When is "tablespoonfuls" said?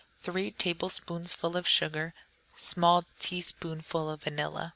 0.53-1.55